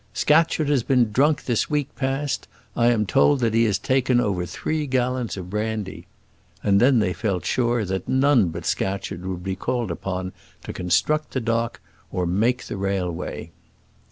[0.15, 4.47] "Scatcherd has been drunk this week past; I am told that he has taken over
[4.47, 6.07] three gallons of brandy."
[6.63, 10.33] And then they felt sure that none but Scatcherd would be called upon
[10.63, 11.79] to construct the dock
[12.11, 13.51] or make the railway.